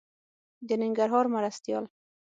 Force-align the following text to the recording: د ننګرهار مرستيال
د 0.67 0.69
ننګرهار 0.81 1.25
مرستيال 1.35 1.85